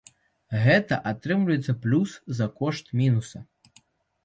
[0.63, 3.45] Гэта атрымліваецца плюс за кошт мінуса!